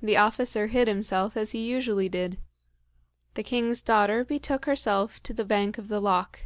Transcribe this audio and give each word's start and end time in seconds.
The 0.00 0.16
officer 0.16 0.68
hid 0.68 0.86
himself 0.86 1.36
as 1.36 1.50
he 1.50 1.68
usually 1.68 2.08
did. 2.08 2.38
The 3.34 3.42
king's 3.42 3.82
daughter 3.82 4.22
betook 4.24 4.66
herself 4.66 5.20
to 5.24 5.34
the 5.34 5.44
bank 5.44 5.78
of 5.78 5.88
the 5.88 5.98
loch. 5.98 6.42